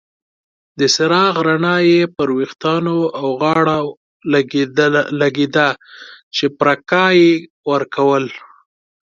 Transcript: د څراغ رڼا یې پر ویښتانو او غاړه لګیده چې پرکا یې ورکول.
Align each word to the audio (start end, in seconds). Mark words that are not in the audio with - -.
د 0.79 0.81
څراغ 0.95 1.33
رڼا 1.47 1.75
یې 1.91 2.01
پر 2.15 2.27
ویښتانو 2.37 2.97
او 3.19 3.27
غاړه 3.41 3.77
لګیده 5.23 5.69
چې 6.35 6.45
پرکا 6.59 7.05
یې 7.19 7.31
ورکول. 7.71 8.25